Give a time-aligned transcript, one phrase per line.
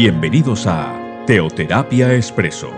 [0.00, 2.70] Bienvenidos a Teoterapia Expreso,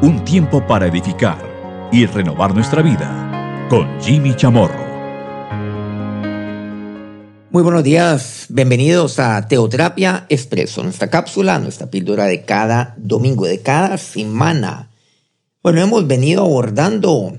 [0.00, 4.82] un tiempo para edificar y renovar nuestra vida con Jimmy Chamorro.
[7.50, 13.60] Muy buenos días, bienvenidos a Teoterapia Expreso, nuestra cápsula, nuestra píldora de cada domingo, de
[13.60, 14.92] cada semana.
[15.62, 17.36] Bueno, hemos venido abordando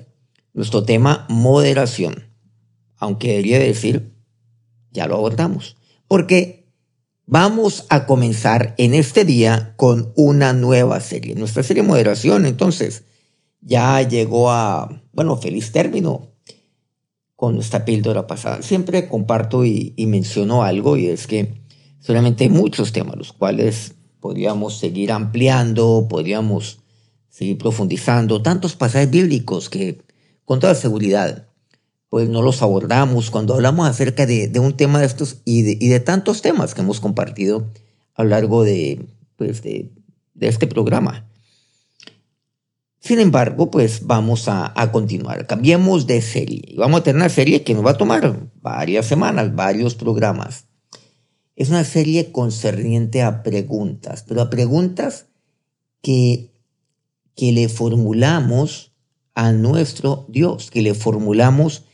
[0.54, 2.30] nuestro tema moderación,
[2.98, 4.14] aunque debería decir,
[4.92, 5.76] ya lo abordamos,
[6.08, 6.63] porque
[7.26, 11.36] Vamos a comenzar en este día con una nueva serie.
[11.36, 13.06] Nuestra serie Moderación, entonces,
[13.62, 16.34] ya llegó a, bueno, feliz término
[17.38, 18.62] con esta píldora pasada.
[18.62, 21.62] Siempre comparto y, menciono algo y es que
[22.00, 26.80] solamente hay muchos temas los cuales podríamos seguir ampliando, podríamos
[27.30, 30.02] seguir profundizando, tantos pasajes bíblicos que
[30.44, 31.48] con toda seguridad
[32.14, 36.44] pues no los abordamos cuando hablamos acerca de, un tema de estos y de, tantos
[36.44, 37.72] temas que hemos compartido
[38.14, 39.90] a lo largo de, pues de,
[40.40, 41.28] este programa.
[43.00, 45.48] Sin embargo, pues vamos a, a, continuar.
[45.48, 46.76] Cambiemos de serie.
[46.78, 50.66] Vamos a tener una serie que nos va a tomar varias semanas, varios programas.
[51.56, 55.26] Es una serie concerniente a preguntas, pero a preguntas
[56.04, 56.52] que,
[57.36, 58.92] que le formulamos
[59.34, 61.86] a nuestro Dios, que le formulamos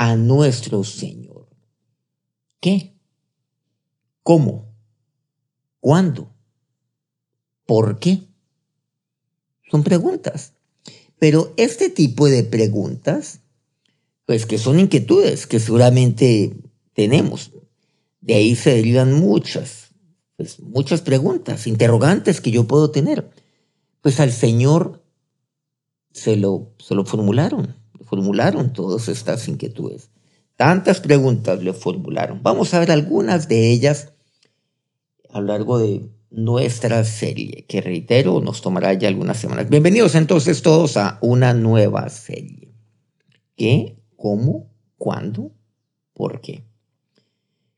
[0.00, 1.46] a nuestro Señor.
[2.58, 2.94] ¿Qué?
[4.22, 4.74] ¿Cómo?
[5.78, 6.32] ¿Cuándo?
[7.66, 8.22] ¿Por qué?
[9.70, 10.54] Son preguntas.
[11.18, 13.40] Pero este tipo de preguntas,
[14.24, 16.56] pues que son inquietudes que seguramente
[16.94, 17.50] tenemos.
[18.22, 19.90] De ahí se derivan muchas,
[20.38, 23.28] pues muchas preguntas, interrogantes que yo puedo tener.
[24.00, 25.04] Pues al Señor
[26.10, 27.79] se lo, se lo formularon
[28.10, 30.10] formularon todas estas inquietudes.
[30.56, 32.42] Tantas preguntas le formularon.
[32.42, 34.12] Vamos a ver algunas de ellas
[35.32, 39.70] a lo largo de nuestra serie, que reitero, nos tomará ya algunas semanas.
[39.70, 42.74] Bienvenidos entonces todos a una nueva serie.
[43.56, 43.96] ¿Qué?
[44.16, 44.72] ¿Cómo?
[44.98, 45.52] ¿Cuándo?
[46.12, 46.64] ¿Por qué?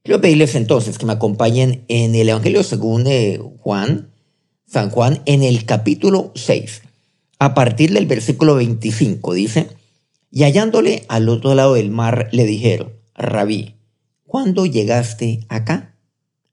[0.02, 4.10] Quiero pedirles entonces que me acompañen en el Evangelio según eh, Juan,
[4.66, 6.82] San Juan, en el capítulo 6.
[7.38, 9.81] A partir del versículo 25 dice,
[10.34, 13.76] y hallándole al otro lado del mar, le dijeron, Rabí,
[14.25, 15.98] ¿cuándo llegaste acá?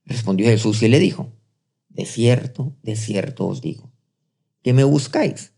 [0.03, 1.31] Respondió Jesús y le dijo,
[1.87, 3.89] De cierto, de cierto os digo,
[4.61, 5.53] que me buscáis,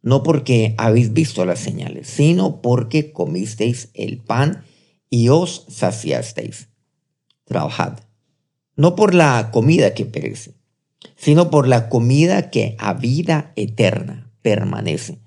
[0.00, 4.64] no porque habéis visto las señales, sino porque comisteis el pan
[5.10, 6.68] y os saciasteis.
[7.44, 7.98] Trabajad,
[8.74, 10.54] no por la comida que perece,
[11.14, 15.18] sino por la comida que a vida eterna permanece,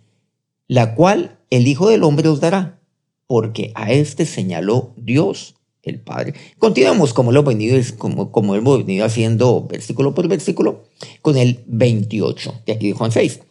[0.68, 2.81] la cual el Hijo del Hombre os dará,
[3.28, 6.34] porque a este señaló Dios el Padre.
[6.58, 10.86] Continuamos como hemos venido, como hemos venido haciendo versículo por versículo
[11.22, 13.41] con el 28 de aquí de Juan 6.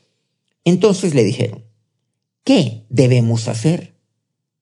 [0.64, 1.64] Entonces le dijeron,
[2.42, 3.94] ¿qué debemos hacer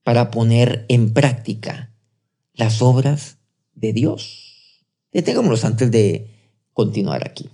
[0.02, 1.94] para poner en práctica
[2.52, 3.38] las obras
[3.74, 4.84] de Dios?
[5.12, 6.28] Detengámonos antes de
[6.74, 7.48] continuar aquí.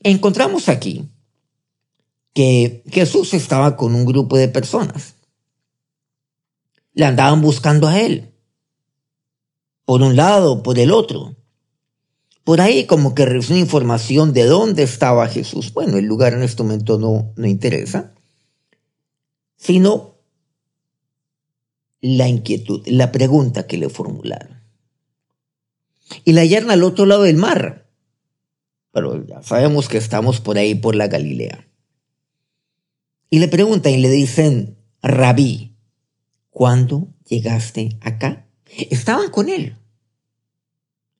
[0.00, 1.08] Encontramos aquí
[2.34, 5.14] que Jesús estaba con un grupo de personas.
[6.92, 8.32] Le andaban buscando a él.
[9.84, 11.36] Por un lado, por el otro.
[12.42, 15.72] Por ahí como que recibió información de dónde estaba Jesús.
[15.72, 18.12] Bueno, el lugar en este momento no, no interesa.
[19.56, 20.16] Sino
[22.00, 24.60] la inquietud, la pregunta que le formularon.
[26.24, 27.86] Y la hallaron al otro lado del mar.
[28.92, 31.66] Pero ya sabemos que estamos por ahí, por la Galilea.
[33.30, 35.74] Y le preguntan y le dicen, Rabí,
[36.50, 38.46] ¿cuándo llegaste acá?
[38.90, 39.76] Estaban con él.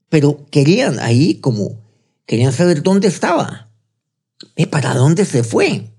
[0.09, 1.83] Pero querían ahí como,
[2.27, 3.71] querían saber dónde estaba.
[4.57, 5.91] ¿Eh, ¿Para dónde se fue?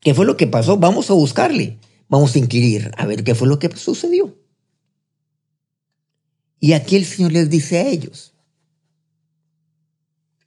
[0.00, 0.76] ¿Qué fue lo que pasó?
[0.76, 1.78] Vamos a buscarle.
[2.08, 4.36] Vamos a inquirir a ver qué fue lo que sucedió.
[6.60, 8.34] Y aquí el Señor les dice a ellos,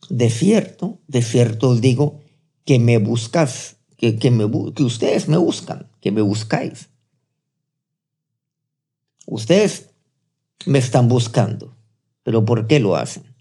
[0.10, 2.22] de cierto, de cierto os digo
[2.66, 6.90] que me buscas que, me, que ustedes me buscan, que me buscáis.
[9.26, 9.90] Ustedes
[10.66, 11.76] me están buscando,
[12.24, 13.36] pero ¿por qué lo hacen?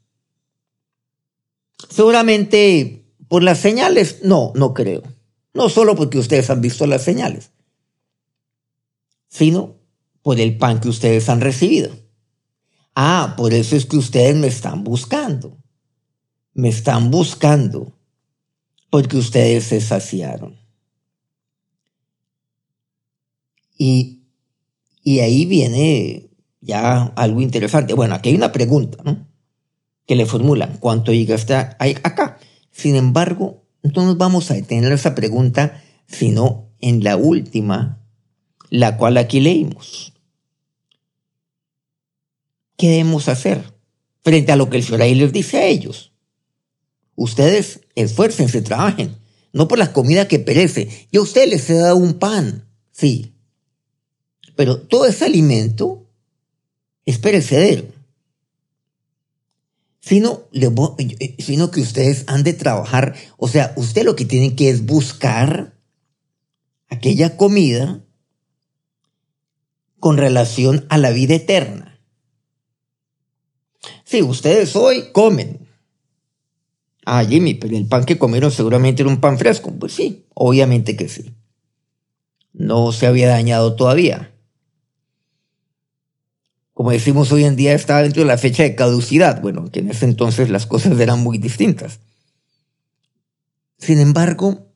[1.89, 5.03] Seguramente por las señales, no, no creo.
[5.53, 7.51] No solo porque ustedes han visto las señales,
[9.29, 9.77] sino
[10.23, 11.91] por el pan que ustedes han recibido.
[12.95, 15.59] Ah, por eso es que ustedes me están buscando.
[16.53, 17.96] Me están buscando
[18.91, 20.57] porque ustedes se saciaron.
[23.79, 24.23] Y,
[25.03, 26.31] y ahí viene
[26.61, 27.95] ya algo interesante.
[27.95, 29.27] Bueno, aquí hay una pregunta, ¿no?
[30.07, 32.39] que le formulan cuánto llega hasta acá.
[32.71, 38.03] Sin embargo, no nos vamos a detener esa pregunta, sino en la última,
[38.71, 40.13] la cual aquí leímos.
[42.77, 43.75] ¿Qué debemos hacer
[44.23, 46.13] frente a lo que el Señor ahí les dice a ellos?
[47.17, 49.17] Ustedes esfuércense, trabajen,
[49.53, 51.09] no por la comida que perece.
[51.11, 53.35] Yo a ustedes les he dado un pan, sí,
[54.55, 56.07] pero todo ese alimento
[57.05, 57.87] es perecedero.
[60.01, 60.45] Sino,
[61.39, 65.77] sino que ustedes han de trabajar, o sea, usted lo que tienen que es buscar
[66.89, 68.05] aquella comida
[69.99, 72.01] con relación a la vida eterna.
[74.05, 75.66] Si ustedes hoy comen.
[77.07, 79.73] Ah, Jimmy, pero el pan que comieron seguramente era un pan fresco.
[79.79, 81.35] Pues sí, obviamente que sí.
[82.53, 84.37] No se había dañado todavía
[86.77, 89.41] como decimos hoy en día, estaba dentro de la fecha de caducidad.
[89.41, 92.01] Bueno, que en ese entonces las cosas eran muy distintas.
[93.79, 94.75] Sin embargo,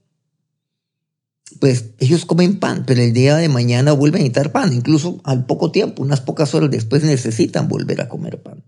[1.61, 4.73] pues ellos comen pan, pero el día de mañana vuelven a necesitar pan.
[4.73, 8.65] Incluso al poco tiempo, unas pocas horas después necesitan volver a comer pan.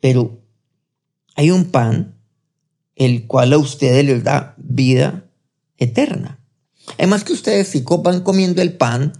[0.00, 0.40] Pero
[1.34, 2.15] hay un pan
[2.96, 5.24] el cual a ustedes les da vida
[5.78, 6.40] eterna.
[6.98, 9.12] Además que ustedes si van comiendo el pan,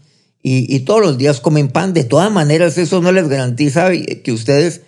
[0.49, 1.93] y, todos los días comen pan.
[1.93, 4.83] De todas maneras, eso no les garantiza que ustedes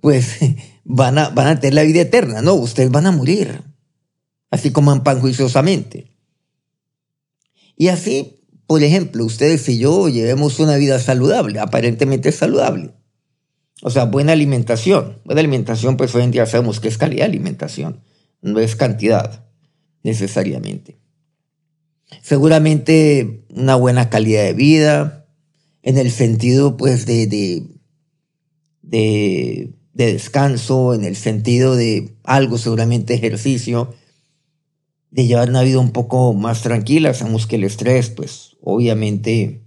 [0.00, 0.38] pues
[0.84, 2.40] van a, van a tener la vida eterna.
[2.40, 3.60] No, ustedes van a morir.
[4.50, 6.16] Así coman pan juiciosamente.
[7.76, 12.92] Y así, por ejemplo, ustedes y yo llevemos una vida saludable, aparentemente saludable.
[13.82, 15.18] O sea, buena alimentación.
[15.26, 18.00] Buena alimentación, pues hoy en día sabemos que es calidad de alimentación,
[18.44, 19.44] no es cantidad
[20.02, 21.04] necesariamente
[22.22, 25.26] seguramente una buena calidad de vida,
[25.82, 27.66] en el sentido pues de, de,
[28.82, 33.94] de, descanso, en el sentido de algo, seguramente ejercicio,
[35.10, 37.14] de llevar una vida un poco más tranquila.
[37.14, 39.62] Sabemos que el estrés pues obviamente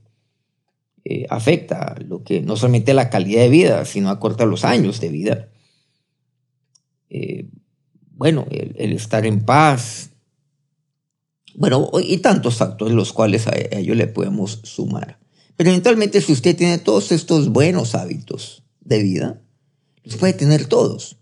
[1.06, 5.10] eh, afecta lo que no solamente la calidad de vida, sino acorta los años de
[5.10, 5.50] vida.
[7.10, 7.48] Eh,
[8.18, 10.10] bueno, el estar en paz,
[11.58, 15.20] bueno, y tantos factores los cuales a ello le podemos sumar.
[15.56, 19.42] Pero eventualmente si usted tiene todos estos buenos hábitos de vida,
[20.04, 21.18] los puede tener todos.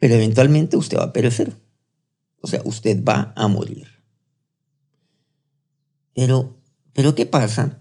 [0.00, 1.56] Pero eventualmente usted va a perecer.
[2.40, 3.86] O sea, usted va a morir.
[6.14, 6.60] Pero,
[6.92, 7.80] pero ¿qué pasa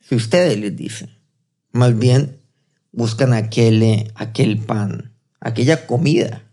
[0.00, 1.10] si ustedes les dicen?
[1.72, 2.40] Más bien
[2.90, 6.45] buscan aquel, aquel pan, aquella comida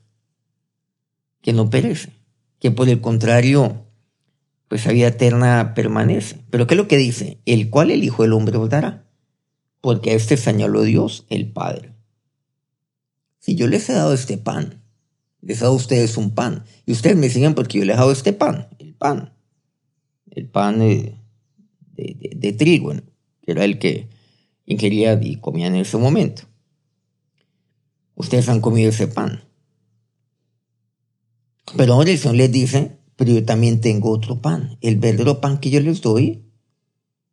[1.44, 2.24] que no perece
[2.64, 3.86] que por el contrario,
[4.70, 6.38] pues la vida eterna permanece.
[6.50, 7.40] Pero ¿qué es lo que dice?
[7.46, 9.06] El cual el Hijo del Hombre os dará,
[9.82, 11.92] porque a este señaló Dios, el Padre.
[13.40, 14.82] Si yo les he dado este pan,
[15.42, 18.00] les he dado a ustedes un pan, y ustedes me siguen porque yo les he
[18.00, 19.34] dado este pan, el pan,
[20.32, 21.18] el pan de,
[21.98, 22.94] de, trigo,
[23.42, 24.08] que era el que
[24.66, 26.44] ingería y comía en ese momento.
[28.16, 29.44] Ustedes han comido ese pan.
[31.78, 34.78] Pero ahora el Señor les dice, pero yo también tengo otro pan.
[34.82, 36.44] El verdadero pan que yo les doy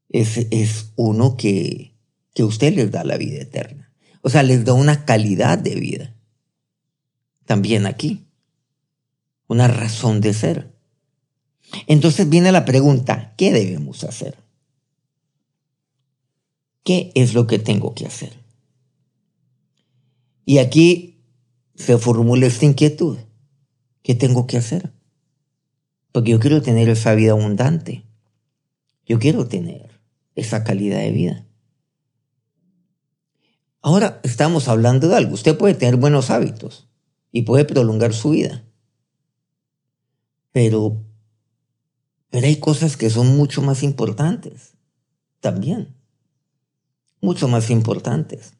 [0.08, 1.94] es, es uno que,
[2.34, 3.92] que usted les da la vida eterna.
[4.22, 6.16] O sea, les da una calidad de vida.
[7.46, 8.26] También aquí.
[9.48, 10.74] Una razón de ser.
[11.86, 14.36] Entonces viene la pregunta, ¿qué debemos hacer?
[16.84, 18.38] ¿Qué es lo que tengo que hacer?
[20.44, 21.22] Y aquí
[21.74, 23.18] se formula esta inquietud.
[24.10, 24.92] ¿Qué tengo que hacer?
[26.10, 28.04] Porque yo quiero tener esa vida abundante.
[29.06, 30.00] Yo quiero tener
[30.34, 31.46] esa calidad de vida.
[33.80, 35.34] Ahora estamos hablando de algo.
[35.34, 36.88] Usted puede tener buenos hábitos
[37.30, 38.64] y puede prolongar su vida.
[40.50, 41.04] Pero,
[42.30, 44.72] pero hay cosas que son mucho más importantes.
[45.38, 45.94] También.
[47.20, 48.54] Mucho más importantes.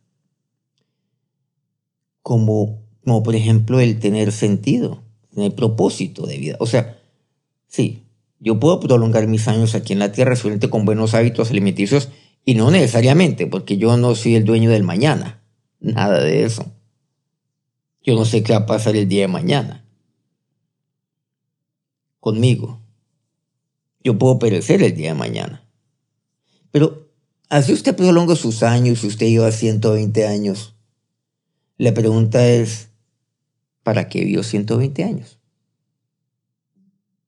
[2.23, 6.56] Como, como por ejemplo el tener sentido el propósito de vida.
[6.60, 6.99] O sea,
[7.66, 8.02] sí,
[8.40, 12.08] yo puedo prolongar mis años aquí en la tierra solamente con buenos hábitos alimenticios
[12.44, 15.42] y no necesariamente, porque yo no soy el dueño del mañana.
[15.78, 16.66] Nada de eso.
[18.02, 19.84] Yo no sé qué va a pasar el día de mañana.
[22.18, 22.80] Conmigo.
[24.02, 25.62] Yo puedo perecer el día de mañana.
[26.70, 27.08] Pero
[27.50, 30.75] así usted prolonga sus años, si usted lleva 120 años.
[31.76, 32.89] La pregunta es,
[33.90, 35.40] ¿para qué vivió 120 años?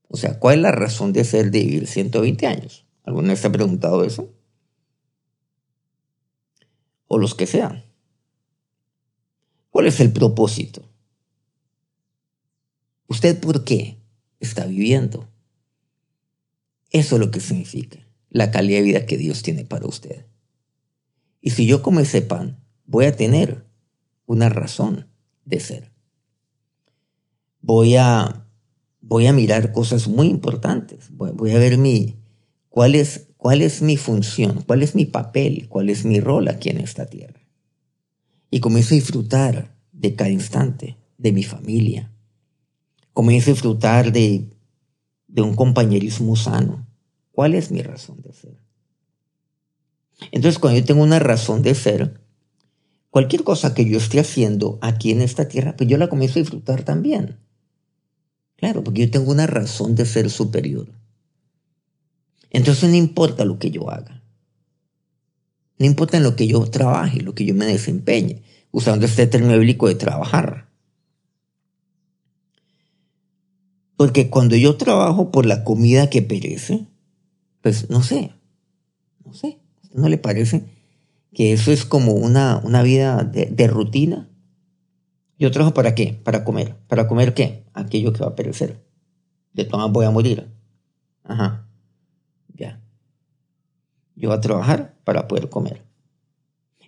[0.07, 2.87] O sea, ¿cuál es la razón de ser de vivir 120 años?
[3.03, 4.33] ¿Alguna vez se ha preguntado eso?
[7.09, 7.85] O los que sean.
[9.71, 10.89] ¿Cuál es el propósito?
[13.09, 13.99] ¿Usted por qué
[14.39, 15.29] está viviendo?
[16.91, 20.27] Eso es lo que significa la calidad de vida que Dios tiene para usted.
[21.41, 23.67] Y si yo como ese pan, voy a tener
[24.27, 25.09] una razón
[25.45, 25.92] de ser.
[27.63, 28.47] Voy a,
[29.01, 31.11] voy a mirar cosas muy importantes.
[31.13, 32.17] Voy, a ver mi,
[32.69, 36.69] cuál, es, cuál es mi función, cuál es mi papel, cuál es mi rol aquí
[36.69, 37.41] en esta tierra.
[38.51, 42.13] Y comienzo a disfrutar de cada instante, de mi familia.
[43.13, 44.51] Comienzo a disfrutar de,
[45.29, 46.87] de un compañerismo sano.
[47.31, 48.61] ¿Cuál es mi razón de ser?
[50.31, 52.21] Entonces, cuando yo tengo una razón de ser,
[53.11, 56.43] cualquier cosa que yo esté haciendo aquí en esta tierra, pues yo la comienzo a
[56.43, 57.39] disfrutar también.
[58.63, 60.87] Claro, porque yo tengo una razón de ser superior.
[62.51, 64.23] Entonces no importa lo que yo haga.
[65.81, 69.89] No importa lo que yo trabaje, lo que yo me desempeñe, usando este término bíblico
[69.89, 70.69] de trabajar.
[73.97, 76.87] Porque cuando yo trabajo por la comida que perece,
[77.63, 78.31] pues no sé,
[79.25, 79.59] no sé,
[79.93, 80.63] ¿no le parece
[81.35, 84.29] que eso es como una, una vida de, rutina?
[85.43, 86.21] Yo trabajo para qué?
[86.23, 86.77] Para comer.
[86.87, 87.65] ¿Para comer qué?
[87.73, 88.81] Aquello que va a perecer.
[89.53, 90.49] De todas voy a morir.
[91.25, 91.67] Ajá.
[92.55, 92.81] Ya.
[94.15, 95.83] Yo voy a trabajar para poder comer.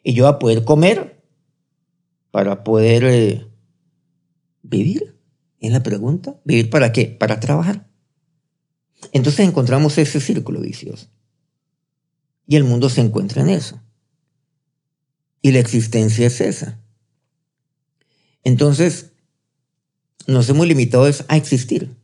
[0.04, 1.20] Y yo voy a poder comer
[2.30, 3.44] para poder eh,
[4.62, 5.18] vivir.
[5.58, 6.40] Es la pregunta.
[6.44, 7.06] ¿Vivir para qué?
[7.06, 7.88] Para trabajar.
[9.10, 11.08] Entonces encontramos ese círculo vicioso.
[12.46, 13.80] Y el mundo se encuentra en eso.
[15.42, 16.83] Y la existencia es esa.
[18.44, 19.12] Entonces,
[20.26, 21.96] nos hemos limitado a existir.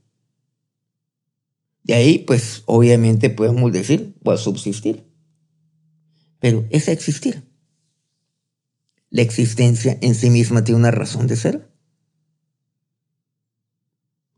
[1.84, 5.04] De ahí, pues, obviamente podemos decir, o a subsistir.
[6.38, 7.42] Pero es existir.
[9.10, 11.70] La existencia en sí misma tiene una razón de ser.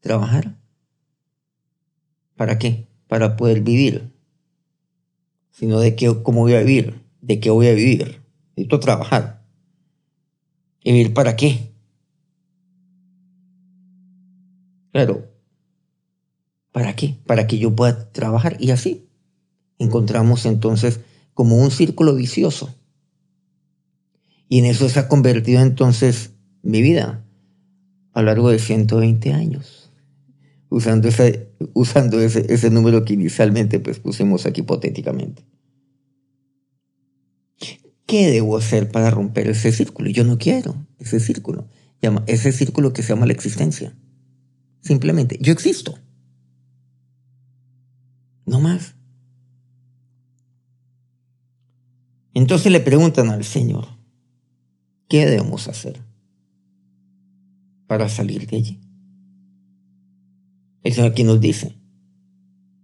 [0.00, 0.58] Trabajar.
[2.36, 2.88] ¿Para qué?
[3.06, 4.12] Para poder vivir
[5.52, 8.22] sino de qué, cómo voy a vivir, de qué voy a vivir.
[8.56, 9.44] Necesito trabajar.
[10.82, 11.71] ¿Y vivir para qué?
[14.92, 15.26] Claro,
[16.70, 17.18] ¿para qué?
[17.26, 18.56] Para que yo pueda trabajar.
[18.60, 19.08] Y así
[19.78, 21.00] encontramos entonces
[21.34, 22.74] como un círculo vicioso.
[24.48, 26.32] Y en eso se ha convertido entonces
[26.62, 27.24] mi vida
[28.12, 29.90] a lo largo de 120 años,
[30.68, 31.24] usando esa
[31.72, 35.42] usando ese, ese número que inicialmente pues, pusimos aquí hipotéticamente.
[38.06, 40.10] ¿Qué debo hacer para romper ese círculo?
[40.10, 41.66] Yo no quiero ese círculo.
[42.26, 43.96] Ese círculo que se llama la existencia.
[44.82, 45.98] Simplemente, yo existo.
[48.44, 48.94] No más.
[52.34, 53.86] Entonces le preguntan al Señor,
[55.08, 56.00] ¿qué debemos hacer
[57.86, 58.80] para salir de allí?
[60.82, 61.78] El Señor aquí nos dice,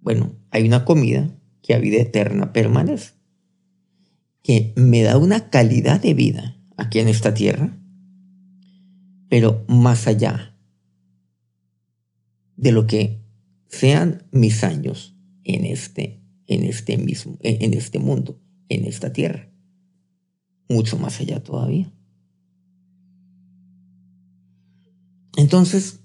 [0.01, 3.15] bueno, hay una comida que a vida eterna permanece,
[4.43, 7.77] que me da una calidad de vida aquí en esta tierra,
[9.29, 10.58] pero más allá
[12.59, 13.23] de lo que
[13.69, 18.39] sean mis años en este, en este mismo, en este mundo,
[18.69, 19.51] en esta tierra.
[20.69, 21.91] Mucho más allá todavía.
[25.39, 26.01] Entonces,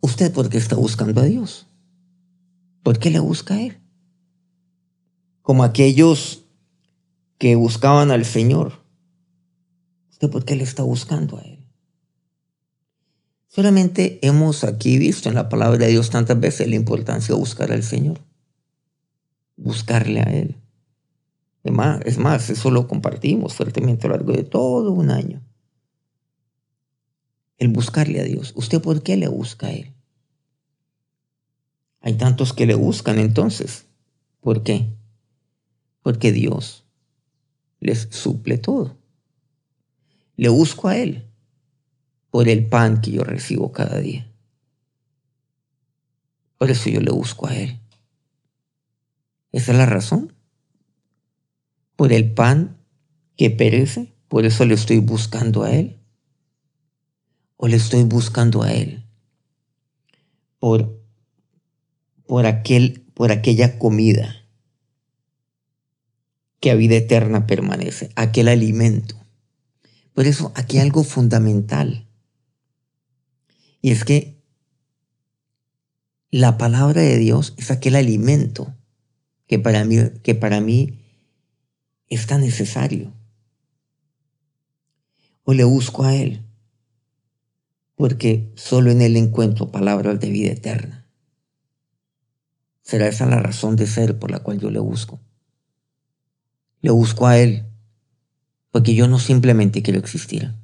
[0.00, 1.66] ¿Usted por qué está buscando a Dios?
[2.82, 3.78] ¿Por qué le busca a Él?
[5.42, 6.44] Como aquellos
[7.38, 8.84] que buscaban al Señor.
[10.10, 11.59] ¿Usted por qué le está buscando a Él?
[13.52, 17.72] Solamente hemos aquí visto en la palabra de Dios tantas veces la importancia de buscar
[17.72, 18.20] al Señor.
[19.56, 20.54] Buscarle a Él.
[21.64, 25.42] Es más, es más, eso lo compartimos fuertemente a lo largo de todo un año
[27.58, 28.52] el buscarle a Dios.
[28.54, 29.92] ¿Usted por qué le busca a Él?
[32.00, 33.86] Hay tantos que le buscan entonces.
[34.40, 34.94] ¿Por qué?
[36.02, 36.84] Porque Dios
[37.80, 38.96] les suple todo.
[40.36, 41.29] Le busco a Él
[42.30, 44.30] por el pan que yo recibo cada día.
[46.58, 47.80] Por eso yo le busco a Él.
[49.52, 50.32] Esa es la razón.
[51.96, 52.78] Por el pan
[53.36, 56.00] que perece, por eso le estoy buscando a Él
[57.62, 59.04] o le estoy buscando a Él?
[60.58, 60.98] Por,
[62.26, 64.46] por, aquel, por aquella comida
[66.58, 69.14] que a vida eterna permanece, aquel alimento.
[70.14, 72.08] Por eso aquí hay algo fundamental.
[73.80, 74.40] Y es que
[76.30, 78.74] la palabra de Dios es aquel alimento
[79.46, 81.00] que para mí, que para mí
[82.08, 83.12] es tan necesario.
[85.42, 86.46] o le busco a Él?
[87.96, 91.06] Porque solo en Él encuentro palabras de vida eterna.
[92.82, 95.20] ¿Será esa la razón de ser por la cual yo le busco?
[96.82, 97.66] Le busco a Él
[98.70, 100.54] porque yo no simplemente quiero existir.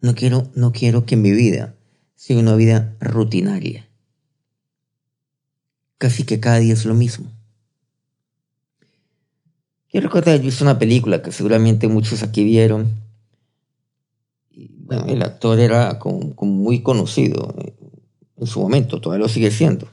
[0.00, 1.74] No quiero, no quiero que mi vida
[2.14, 3.88] sea una vida rutinaria.
[5.98, 7.30] Casi que cada día es lo mismo.
[9.92, 12.94] Yo recuerdo haber visto una película que seguramente muchos aquí vieron.
[14.54, 17.54] bueno, el actor era como, muy conocido
[18.36, 19.88] en su momento, todavía lo sigue siendo.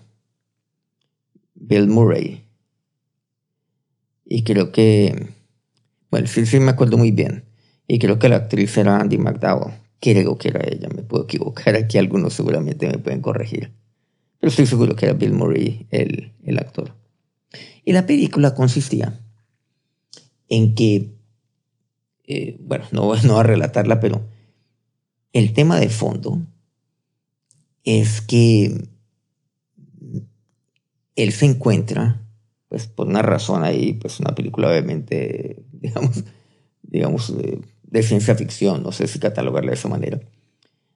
[1.56, 2.44] Bill Murray.
[4.24, 5.34] Y creo que,
[6.12, 7.46] bueno, sí, sí me acuerdo muy bien.
[7.88, 9.87] Y creo que la actriz era Andy McDowell.
[10.00, 11.76] Creo que era ella, me puedo equivocar.
[11.76, 13.74] Aquí algunos seguramente me pueden corregir.
[14.40, 16.94] Pero estoy seguro que era Bill Murray el, el actor.
[17.84, 19.20] Y la película consistía
[20.50, 21.14] en que,
[22.26, 24.28] eh, bueno, no, no voy a relatarla, pero
[25.34, 26.42] el tema de fondo
[27.84, 28.90] es que
[31.16, 32.22] él se encuentra,
[32.70, 36.24] pues por una razón ahí, pues una película obviamente, digamos,
[36.84, 40.20] digamos, eh, de ciencia ficción, no sé si catalogarla de esa manera,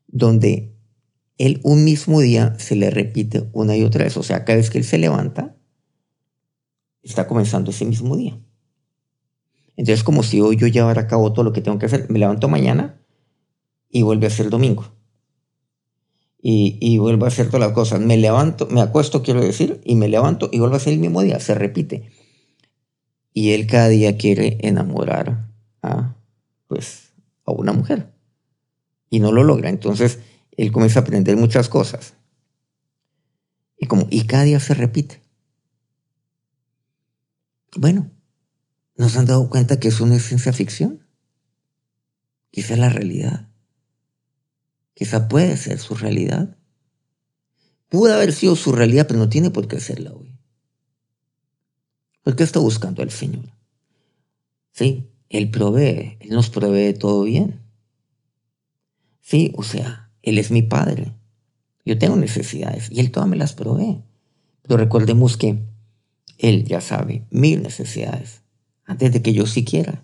[0.08, 0.76] donde
[1.38, 4.70] él un mismo día se le repite una y otra vez, o sea, cada vez
[4.70, 5.56] que él se levanta,
[7.02, 8.40] está comenzando ese mismo día.
[9.76, 12.20] Entonces, como si hoy yo llevara a cabo todo lo que tengo que hacer, me
[12.20, 13.02] levanto mañana
[13.90, 14.86] y vuelve a ser domingo.
[16.44, 18.02] Y, y vuelvo a hacer todas las cosas.
[18.02, 21.22] Me levanto, me acuesto, quiero decir, y me levanto y vuelvo a ser el mismo
[21.22, 22.10] día, se repite.
[23.34, 25.50] Y él cada día quiere enamorar
[25.82, 26.16] a,
[26.72, 27.12] pues,
[27.46, 28.13] a una mujer.
[29.10, 29.70] Y no lo logra.
[29.70, 30.20] Entonces,
[30.56, 32.13] él comienza a aprender muchas cosas.
[33.78, 35.22] Y como, y cada día se repite.
[37.75, 38.10] Bueno,
[39.01, 41.07] ¿Nos han dado cuenta que es una ciencia ficción?
[42.51, 43.50] Quizá la realidad.
[44.94, 46.55] Quizá puede ser su realidad.
[47.90, 50.38] Pudo haber sido su realidad, pero no tiene por qué serla hoy.
[52.22, 53.46] ¿Por qué está buscando al Señor?
[54.72, 57.61] Sí, Él provee, Él nos provee todo bien.
[59.22, 61.13] Sí, o sea, Él es mi Padre.
[61.85, 64.01] Yo tengo necesidades y Él todas me las provee.
[64.61, 65.63] Pero recordemos que
[66.37, 68.41] Él ya sabe mis necesidades
[68.83, 70.03] antes de que yo siquiera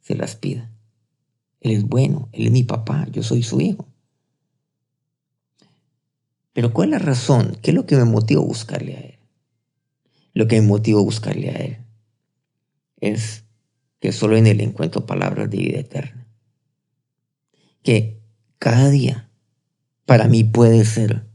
[0.00, 0.72] se las pida.
[1.60, 3.86] Él es bueno, Él es mi papá, yo soy su hijo.
[6.54, 7.58] Pero ¿cuál es la razón?
[7.60, 9.18] ¿Qué es lo que me motiva a buscarle a Él?
[10.32, 11.76] Lo que me motiva a buscarle a Él
[13.02, 13.44] es
[14.00, 16.26] que solo en Él encuentro palabras de vida eterna.
[17.82, 18.20] Que
[18.58, 19.30] cada día
[20.06, 21.26] para mí puede ser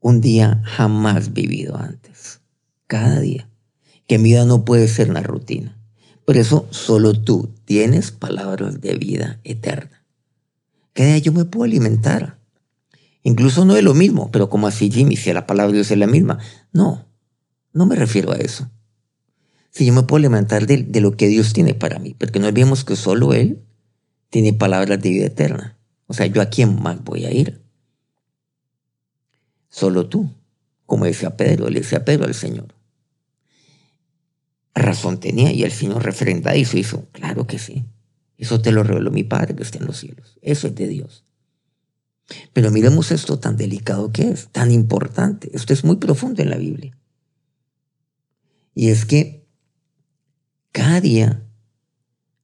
[0.00, 2.40] un día jamás vivido antes.
[2.86, 3.48] Cada día
[4.06, 5.76] que mi vida no puede ser una rutina.
[6.24, 10.04] Por eso solo tú tienes palabras de vida eterna.
[10.92, 12.38] Cada día yo me puedo alimentar.
[13.22, 15.98] Incluso no es lo mismo, pero como así Jimmy, si la palabra de Dios es
[15.98, 16.38] la misma.
[16.72, 17.06] No,
[17.72, 18.70] no me refiero a eso.
[19.70, 22.46] Si yo me puedo alimentar de, de lo que Dios tiene para mí, porque no
[22.46, 23.62] olvidemos que solo Él
[24.30, 25.76] tiene palabras de vida eterna.
[26.06, 27.60] O sea, ¿yo a quién más voy a ir?
[29.68, 30.30] Solo tú,
[30.86, 32.76] como decía Pedro, le decía Pedro al Señor
[34.76, 37.86] razón tenía y el Señor refrenda y se hizo, claro que sí.
[38.38, 40.38] Eso te lo reveló mi Padre que está en los cielos.
[40.42, 41.24] Eso es de Dios.
[42.52, 45.50] Pero miremos esto tan delicado que es, tan importante.
[45.54, 46.96] Esto es muy profundo en la Biblia.
[48.74, 49.35] Y es que
[50.76, 51.42] cada día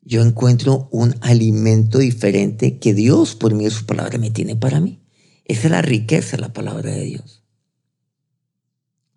[0.01, 4.81] yo encuentro un alimento diferente que Dios por medio de su palabra me tiene para
[4.81, 5.03] mí.
[5.45, 7.45] Esa es la riqueza la palabra de Dios.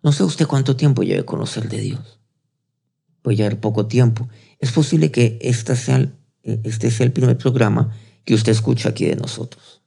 [0.02, 2.20] No sé usted cuánto tiempo lleve conocer de Dios
[3.22, 4.28] puede llevar poco tiempo.
[4.58, 9.16] Es posible que esta sea, este sea el primer programa que usted escucha aquí de
[9.16, 9.80] nosotros.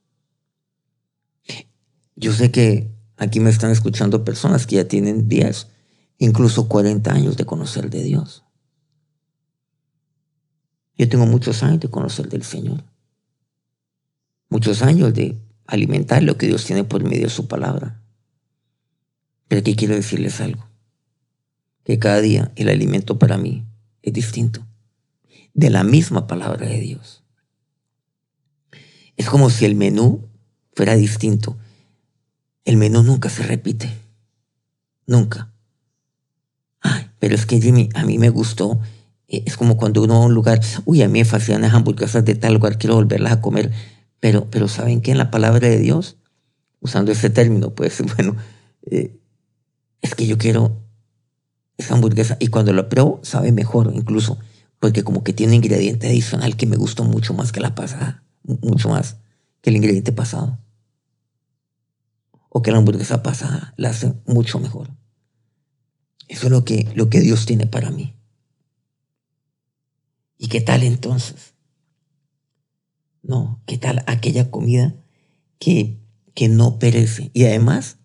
[2.15, 5.67] Yo sé que aquí me están escuchando personas que ya tienen 10,
[6.17, 8.43] incluso 40 años de conocer de Dios.
[10.99, 12.83] Yo tengo muchos años de conocer del Señor.
[14.49, 18.01] Muchos años de alimentar lo que Dios tiene por medio de su palabra.
[19.47, 20.67] Pero aquí quiero decirles algo
[21.85, 23.65] que cada día el alimento para mí
[24.01, 24.67] es distinto,
[25.53, 27.23] de la misma palabra de Dios.
[29.15, 30.27] Es como si el menú
[30.73, 31.57] fuera distinto.
[32.65, 33.89] El menú nunca se repite,
[35.07, 35.53] nunca.
[36.81, 38.81] Ay, pero es que Jimmy, a mí me gustó.
[39.29, 41.73] Eh, es como cuando uno va a un lugar, uy, a mí me fascinan las
[41.73, 43.71] hamburguesas de tal lugar, quiero volverlas a comer.
[44.19, 45.11] Pero, pero ¿saben qué?
[45.11, 46.17] En la palabra de Dios,
[46.81, 48.35] usando ese término, pues bueno,
[48.83, 49.17] eh,
[50.01, 50.81] es que yo quiero
[51.77, 54.37] esa hamburguesa y cuando lo pruebo sabe mejor incluso.
[54.79, 58.23] porque como que tiene un ingrediente adicional que me gustó mucho más que la pasada,
[58.43, 59.17] mucho más
[59.61, 60.57] que el ingrediente pasado.
[62.49, 64.89] O que la hamburguesa pasada la hace mucho mejor.
[66.29, 68.18] Eso es lo que, lo que Dios tiene para mí.
[70.39, 71.54] ¿Y qué tal entonces?
[73.21, 74.95] No, ¿qué tal aquella comida
[75.60, 75.99] que,
[76.34, 77.97] que no perece y además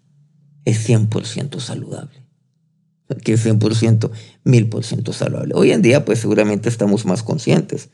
[0.64, 2.24] es 100% saludable?
[3.22, 4.10] que es 100%,
[4.44, 5.54] 1000% saludable.
[5.54, 7.90] Hoy en día, pues seguramente estamos más conscientes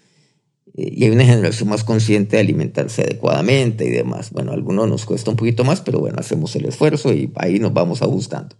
[0.74, 4.30] eh, y hay una generación más consciente de alimentarse adecuadamente y demás.
[4.30, 7.58] Bueno, a algunos nos cuesta un poquito más, pero bueno, hacemos el esfuerzo y ahí
[7.58, 8.56] nos vamos ajustando.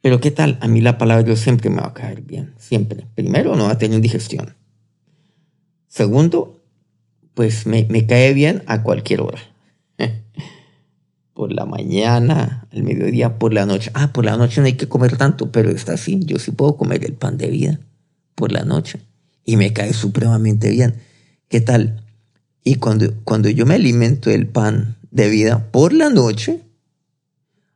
[0.00, 0.58] Pero ¿qué tal?
[0.60, 3.06] A mí la palabra Dios siempre me va a caer bien, siempre.
[3.14, 4.54] Primero, no va a tener indigestión.
[5.88, 6.62] Segundo,
[7.34, 9.38] pues me, me cae bien a cualquier hora.
[11.34, 13.90] por la mañana, al mediodía, por la noche.
[13.94, 16.20] Ah, por la noche no hay que comer tanto, pero está así.
[16.24, 17.80] Yo sí puedo comer el pan de vida
[18.34, 19.00] por la noche
[19.44, 20.96] y me cae supremamente bien.
[21.48, 22.04] ¿Qué tal?
[22.64, 26.60] Y cuando, cuando yo me alimento del pan de vida por la noche,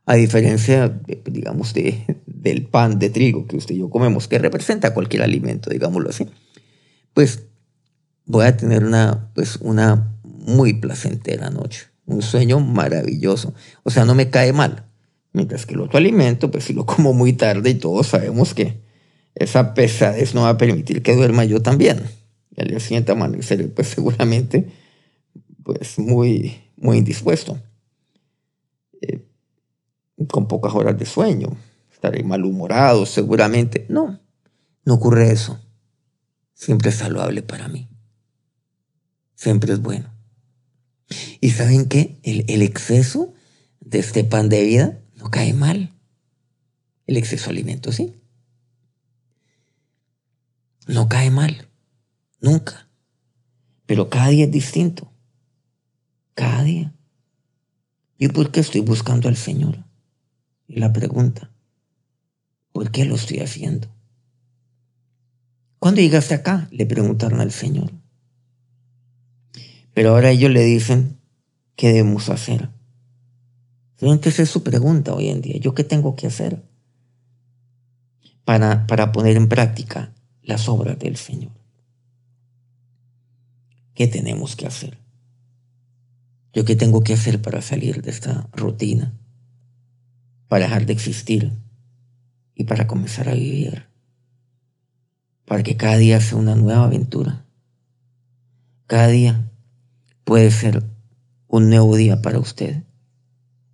[0.05, 4.93] a diferencia, digamos, de, del pan de trigo que usted y yo comemos, que representa
[4.93, 6.27] cualquier alimento, digámoslo así,
[7.13, 7.43] pues
[8.25, 13.53] voy a tener una, pues, una muy placentera noche un sueño maravilloso.
[13.83, 14.85] O sea, no me cae mal.
[15.31, 18.81] Mientras que el otro alimento, pues si lo como muy tarde y todos sabemos que
[19.35, 22.03] esa pesadez no va a permitir que duerma yo también.
[22.55, 24.71] Y al día siguiente amaneceré, pues seguramente,
[25.63, 27.59] pues muy, muy indispuesto.
[30.31, 31.49] Con pocas horas de sueño.
[31.91, 33.85] Estaré malhumorado, seguramente.
[33.89, 34.19] No,
[34.85, 35.59] no ocurre eso.
[36.53, 37.89] Siempre es saludable para mí.
[39.35, 40.13] Siempre es bueno.
[41.41, 42.19] ¿Y saben qué?
[42.23, 43.33] El, exceso
[43.81, 45.93] de este pan de vida no cae mal.
[47.05, 48.15] El exceso de alimento, sí.
[50.87, 51.69] No cae mal.
[52.39, 52.87] Nunca.
[53.85, 55.11] Pero cada día es distinto.
[56.33, 56.93] Cada día.
[58.17, 59.83] ¿Y por qué estoy buscando al Señor?
[60.67, 61.51] Y la pregunta,
[62.71, 63.87] ¿por qué lo estoy haciendo?
[65.79, 66.67] ¿Cuándo llegaste acá?
[66.71, 67.91] Le preguntaron al Señor.
[69.93, 71.19] Pero ahora ellos le dicen,
[71.75, 72.69] ¿qué debemos hacer?
[73.99, 75.57] Esa es su pregunta hoy en día.
[75.57, 76.61] ¿Yo qué tengo que hacer
[78.43, 81.53] para, para poner en práctica las obras del Señor?
[83.93, 84.97] ¿Qué tenemos que hacer?
[86.51, 89.13] ¿Yo qué tengo que hacer para salir de esta rutina?
[90.53, 91.51] Para dejar de existir
[92.53, 93.87] y para comenzar a vivir.
[95.45, 97.47] Para que cada día sea una nueva aventura.
[98.85, 99.51] Cada día
[100.23, 100.83] puede ser
[101.47, 102.83] un nuevo día para usted.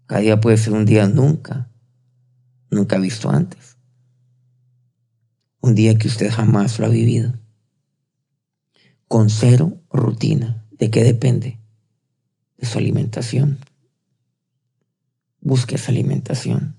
[0.05, 1.69] Cada día puede ser un día nunca,
[2.71, 3.75] nunca visto antes.
[5.59, 7.33] Un día que usted jamás lo ha vivido.
[9.09, 10.65] Con cero rutina.
[10.71, 11.59] ¿De qué depende?
[12.55, 13.57] De su alimentación.
[15.41, 16.75] Busque esa alimentación.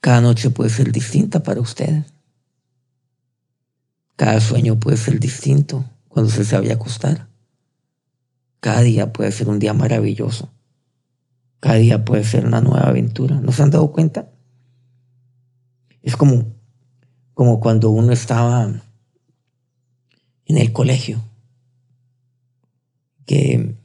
[0.00, 2.04] Cada noche puede ser distinta para usted.
[4.16, 7.28] Cada sueño puede ser distinto cuando se sabe acostar.
[8.60, 10.50] Cada día puede ser un día maravilloso.
[11.60, 13.40] Cada día puede ser una nueva aventura.
[13.40, 14.30] ¿No se han dado cuenta?
[16.02, 16.54] Es como,
[17.34, 18.64] como cuando uno estaba
[20.46, 21.22] en el colegio.
[23.26, 23.79] Que,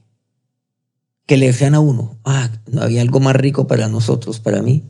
[1.25, 4.83] que le decían a uno, ah, no había algo más rico para nosotros, para mí,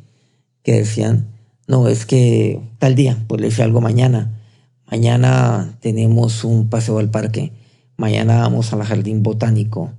[0.63, 1.27] que decían,
[1.67, 4.41] no, es que tal día, pues le decía algo mañana.
[4.89, 7.51] Mañana tenemos un paseo al parque
[7.97, 9.93] mañana vamos al jardín botánico,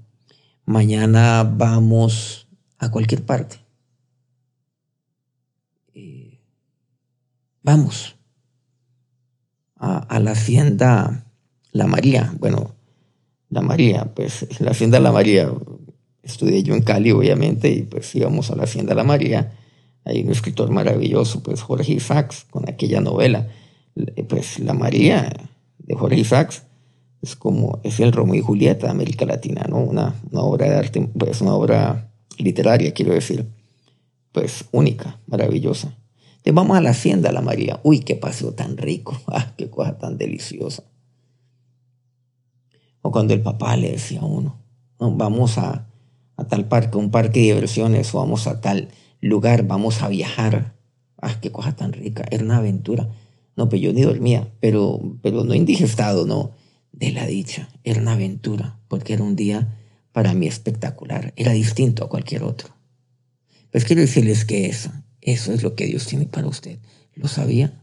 [0.65, 3.59] mañana vamos a cualquier parte.
[7.63, 8.15] Vamos
[9.75, 11.27] a, la hacienda
[11.73, 12.33] La María.
[12.39, 12.77] Bueno,
[13.51, 15.51] La María, pues la hacienda La María,
[16.27, 19.53] estudié yo en Cali, obviamente, y pues íbamos a la hacienda La María.
[20.05, 23.49] Hay un escritor maravilloso, pues Jorge Isaacs, con aquella novela,
[24.29, 25.33] pues La María
[25.79, 26.65] de Jorge Isaacs
[27.23, 29.79] es como es el Romeo y Julieta de América Latina, ¿no?
[29.79, 33.47] Una, una obra de arte, pues una obra literaria, quiero decir,
[34.33, 35.97] pues única, maravillosa.
[36.43, 37.81] Te vamos a la hacienda, la María.
[37.83, 40.85] Uy, qué paseo tan rico, ah, qué cosa tan deliciosa.
[43.03, 44.61] O cuando el papá le decía a uno,
[44.99, 45.89] vamos a,
[46.37, 48.89] a tal parque, un parque de diversiones, o vamos a tal
[49.21, 50.75] lugar, vamos a viajar.
[51.21, 53.09] Ah, qué cosa tan rica, era una aventura.
[53.57, 56.53] No, pues yo ni dormía, pero, pero no indigestado, no
[56.93, 57.69] de la dicha.
[57.85, 59.77] Era una aventura, porque era un día
[60.13, 61.33] para mí espectacular.
[61.37, 62.75] Era distinto a cualquier otro.
[63.71, 66.79] Pues quiero decirles que eso, eso es lo que Dios tiene para usted.
[67.15, 67.83] ¿Lo sabía?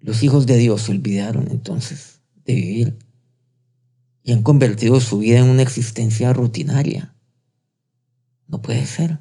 [0.00, 2.98] Los hijos de Dios se olvidaron entonces de vivir
[4.26, 7.14] y han convertido su vida en una existencia rutinaria.
[8.48, 9.20] No puede ser.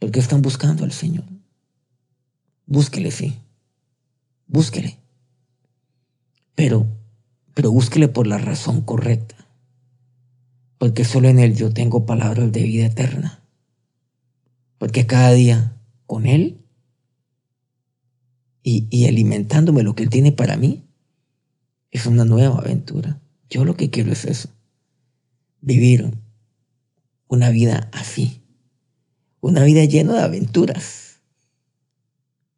[0.00, 1.24] Porque están buscando al Señor.
[2.66, 3.38] Búsquele, sí.
[4.48, 4.98] Búsquele.
[6.56, 6.88] Pero,
[7.54, 9.36] pero búsquele por la razón correcta.
[10.76, 13.44] Porque solo en Él yo tengo palabras de vida eterna.
[14.76, 16.64] Porque cada día con Él
[18.64, 20.87] y, y alimentándome lo que Él tiene para mí,
[21.90, 23.20] es una nueva aventura.
[23.50, 24.50] Yo lo que quiero es eso.
[25.60, 26.12] Vivir
[27.28, 28.42] una vida así.
[29.40, 31.20] Una vida llena de aventuras.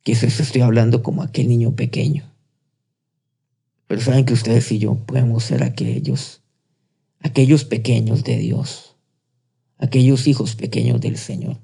[0.03, 2.25] Quizás estoy hablando como aquel niño pequeño.
[3.87, 6.43] Pero saben que ustedes y yo podemos ser aquellos,
[7.21, 8.97] aquellos pequeños de Dios,
[9.79, 11.59] aquellos hijos pequeños del Señor,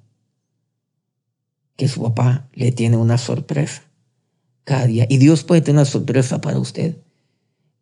[1.76, 3.84] que su papá le tiene una sorpresa
[4.64, 5.06] cada día.
[5.08, 6.96] Y Dios puede tener una sorpresa para usted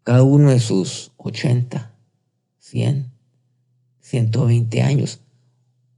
[0.04, 1.96] cada uno de sus 80,
[2.58, 3.10] 100,
[4.00, 5.20] 120 años,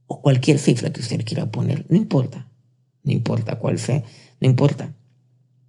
[0.07, 2.49] o cualquier cifra que usted quiera poner, no importa,
[3.03, 4.03] no importa cuál sea,
[4.39, 4.95] no importa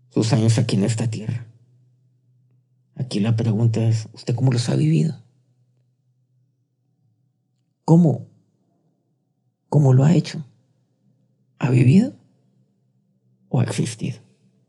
[0.08, 1.46] sus años aquí en esta tierra.
[2.94, 5.20] Aquí la pregunta es, ¿usted cómo los ha vivido?
[7.84, 8.28] ¿Cómo?
[9.68, 10.44] ¿Cómo lo ha hecho?
[11.58, 12.14] ¿Ha vivido
[13.48, 14.18] o ha existido?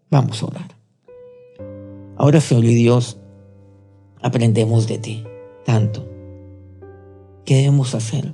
[0.10, 0.75] Vamos a orar.
[2.17, 3.18] Ahora, Señor y Dios,
[4.21, 5.23] aprendemos de ti
[5.65, 6.08] tanto.
[7.45, 8.34] ¿Qué debemos hacer?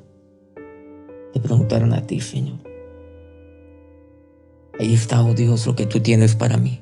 [1.34, 2.60] Te preguntaron a ti, Señor.
[4.80, 6.80] Ahí está, oh Dios, lo que tú tienes para mí.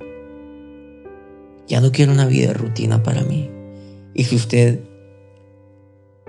[1.68, 3.50] Ya no quiero una vida rutina para mí.
[4.14, 4.80] Y si usted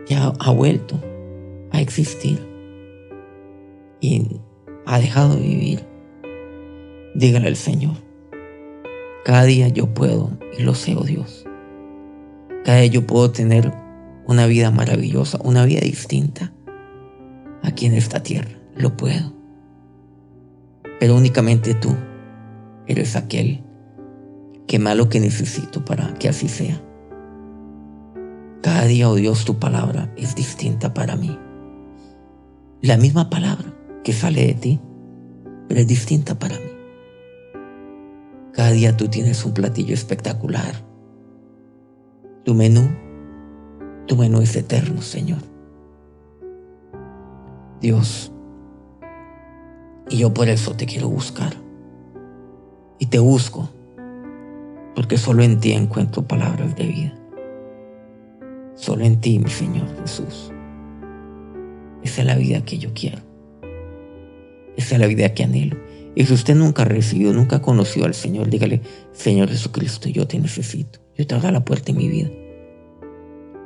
[0.07, 1.01] ya ha vuelto
[1.71, 2.39] a existir
[4.01, 4.41] y
[4.87, 5.81] ha dejado de vivir,
[7.15, 7.97] dígale al Señor.
[9.25, 11.47] Cada día yo puedo y lo sé, oh Dios.
[12.65, 13.75] Cada día yo puedo tener
[14.27, 16.51] una vida maravillosa, una vida distinta
[17.63, 18.59] aquí en esta tierra.
[18.75, 19.35] Lo puedo.
[20.99, 21.95] Pero únicamente tú
[22.87, 23.63] eres aquel
[24.67, 26.81] que malo que necesito para que así sea.
[28.63, 31.39] Cada día, oh Dios, tu palabra es distinta para mí.
[32.81, 34.81] La misma palabra que sale de ti,
[35.69, 36.71] pero es distinta para mí.
[38.55, 40.94] Cada día tú tienes un platillo espectacular
[42.45, 42.89] tu menú,
[44.07, 45.39] tu menú es eterno, Señor.
[47.81, 48.33] Dios,
[50.11, 51.55] y yo por eso te quiero buscar.
[52.99, 53.69] Y te busco,
[54.95, 57.15] porque solo en ti encuentro palabras de vida.
[58.75, 60.53] Solo en ti, mi Señor Jesús.
[62.03, 63.19] Esa es la vida que yo quiero.
[64.77, 65.77] Esa es la vida que anhelo.
[66.15, 70.27] Y si usted nunca ha recibido, nunca ha conocido al Señor, dígale, Señor Jesucristo, yo
[70.27, 71.04] te necesito.
[71.17, 72.31] Yo te abro la puerta en mi vida.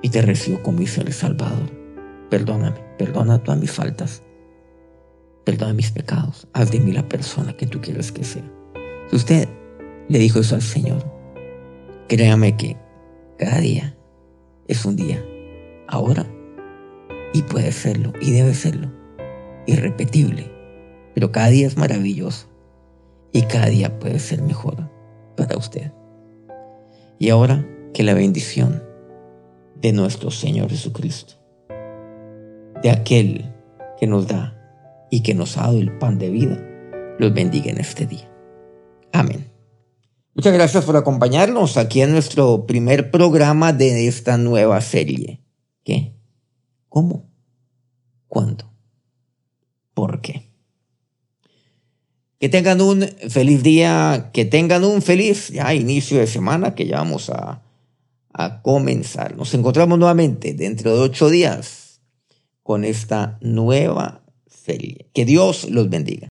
[0.02, 1.70] Y te recibo como mi ser Salvador.
[2.30, 4.22] Perdóname, perdona todas mis faltas,
[5.44, 8.44] perdona mis pecados, haz de mí la persona que tú quieres que sea.
[9.08, 9.48] Si usted
[10.08, 11.02] le dijo eso al Señor,
[12.06, 12.76] créame que
[13.38, 13.96] cada día
[14.66, 15.24] es un día,
[15.86, 16.26] ahora,
[17.32, 18.92] y puede serlo, y debe serlo,
[19.66, 20.52] irrepetible,
[21.14, 22.46] pero cada día es maravilloso,
[23.32, 24.90] y cada día puede ser mejor
[25.34, 25.92] para usted.
[27.18, 28.82] Y ahora que la bendición
[29.74, 31.34] de nuestro Señor Jesucristo,
[32.82, 33.52] de aquel
[33.98, 34.54] que nos da
[35.10, 36.62] y que nos ha dado el pan de vida,
[37.18, 38.30] los bendiga en este día.
[39.12, 39.50] Amén.
[40.34, 45.42] Muchas gracias por acompañarnos aquí en nuestro primer programa de esta nueva serie.
[45.82, 46.14] ¿Qué?
[46.88, 47.28] ¿Cómo?
[48.28, 48.72] ¿Cuándo?
[49.94, 50.47] ¿Por qué?
[52.38, 56.98] Que tengan un feliz día, que tengan un feliz ya inicio de semana que ya
[56.98, 57.62] vamos a,
[58.32, 59.36] a comenzar.
[59.36, 62.00] Nos encontramos nuevamente dentro de ocho días
[62.62, 65.08] con esta nueva serie.
[65.14, 66.26] Que Dios los bendiga.